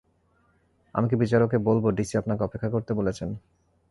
আমি 0.95 1.05
কী 1.09 1.15
বিচারককে 1.15 1.57
বলবো 1.67 1.87
ডিসি 1.91 2.15
আপনাকে 2.17 2.41
অপেক্ষা 2.43 2.69
করতে 2.69 2.91
বলেছেন? 2.93 3.29